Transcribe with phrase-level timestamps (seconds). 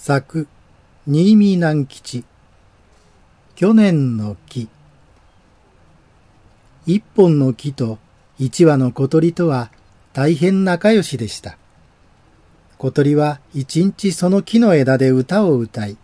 [0.00, 0.46] 作、
[1.08, 2.24] 新見南吉。
[3.56, 4.68] 去年の木。
[6.86, 7.98] 一本の木と
[8.38, 9.72] 一羽の小鳥とは
[10.12, 11.58] 大変仲良しでした。
[12.78, 15.98] 小鳥は一日その木の枝で歌を歌い、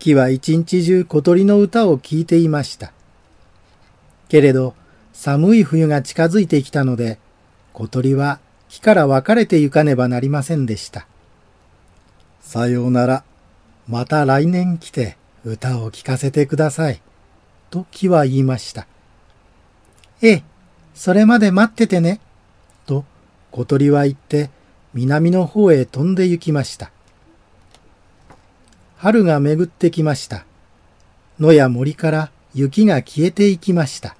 [0.00, 2.92] 木は一日中小鳥の歌を聴いていました。
[4.28, 4.74] けれど
[5.12, 7.20] 寒い冬が近づいてきたので、
[7.72, 11.06] 小鳥は木から別れて行かねばなりませんでした。
[12.44, 13.24] さようなら。
[13.88, 17.02] また来年来て歌を聴かせてください。
[17.70, 18.86] と木は言いました。
[20.22, 20.44] ええ、
[20.94, 22.20] それまで待っててね。
[22.86, 23.04] と
[23.50, 24.50] 小鳥は言って
[24.92, 26.92] 南の方へ飛んで行きました。
[28.96, 30.44] 春が巡ってきました。
[31.40, 34.16] 野や森から雪が消えていきました。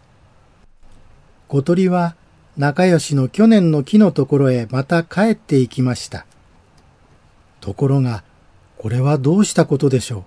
[1.48, 2.16] 小鳥は
[2.56, 6.26] 仲良しの去年の木のところへまた帰っていきました。
[7.64, 8.24] ところが、
[8.76, 10.24] これはどうしたことでしょう。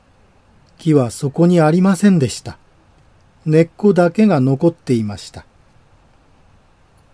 [0.80, 2.58] 木はそこにありませんでした。
[3.46, 5.46] 根っこだけが残っていました。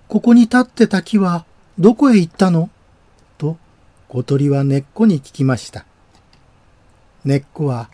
[0.07, 1.43] ここに立ってた木は
[1.77, 2.69] どこへ行ったの？
[3.37, 3.57] と
[4.07, 5.85] 小鳥は根っこに聞きました。
[7.25, 7.89] 根っこは、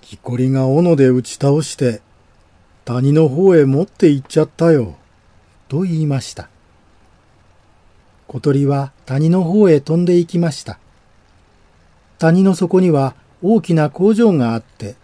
[0.00, 2.00] 木こりが斧で打ち倒して
[2.86, 4.96] 谷の方へ持って行っちゃったよ。
[5.68, 6.48] と言いました。
[8.26, 10.78] 小鳥は谷の方へ飛んで行きました。
[12.24, 14.96] 谷の底には大きな工場があって、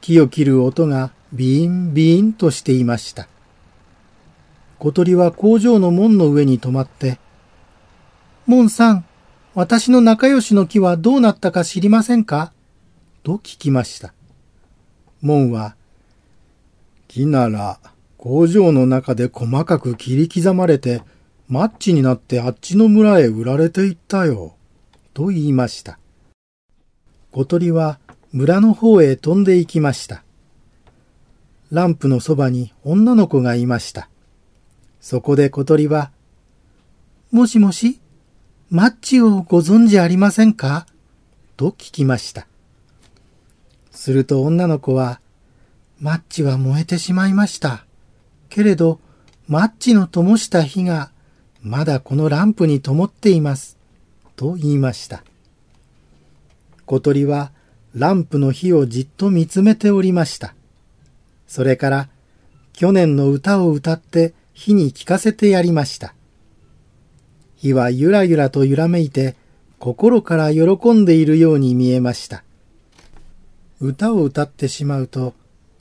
[0.00, 3.28] 木を切る音がビーンビーンとしていました。
[4.78, 7.18] 小鳥は工場の門の上に止まって、
[8.46, 9.04] 門さん、
[9.54, 12.54] 私の仲良しの木はどうなったか知りませんか？
[13.22, 14.14] と聞きました。
[15.20, 15.76] 門は、
[17.06, 17.80] 木なら
[18.16, 21.02] 工場の中で細かく切り刻まれて、
[21.48, 24.54] マッチになってあっちの村へ売られていったよ。
[25.12, 25.98] と言いました。
[27.32, 27.98] 小鳥は
[28.32, 30.22] 村の方へ飛んで行きました。
[31.70, 34.10] ランプのそばに女の子がいました。
[35.00, 36.10] そこで小鳥は、
[37.30, 37.98] もしもし、
[38.68, 40.86] マッチをご存知ありませんか？
[41.56, 42.46] と聞きました。
[43.90, 45.20] すると女の子は、
[45.98, 47.86] マッチは燃えてしまいました。
[48.50, 49.00] けれど、
[49.48, 51.10] マッチの灯した火が、
[51.62, 53.78] まだこのランプに灯っています。
[54.36, 55.24] と言いました。
[56.92, 57.52] 小鳥は
[57.94, 60.54] ランプの火をじっと見つめておりました。
[61.46, 62.10] それから
[62.74, 66.14] 去年の歌を歌って火に聞かせてやりました。
[67.56, 69.36] 火はゆらゆらと揺らめいて
[69.78, 72.44] 心から喜んでいるように見えました。
[73.80, 75.32] 歌を歌ってしまうと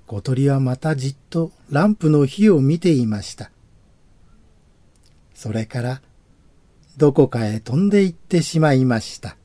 [0.08, 3.52] 小鳥はまたじっとランプの火を見ていました。
[5.36, 6.02] それから
[6.96, 9.36] どこかへ飛んで行ってしまいました。